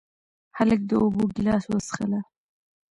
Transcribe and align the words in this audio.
هلک 0.57 0.81
د 0.89 0.91
اوبو 1.01 1.23
ګیلاس 1.35 1.63
وڅښله. 1.67 2.19